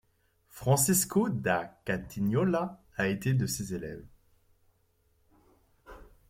[0.49, 4.03] Francesco da Cotignola a été de ses élèves.